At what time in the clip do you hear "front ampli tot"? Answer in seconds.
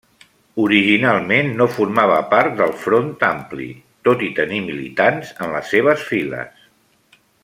2.85-4.25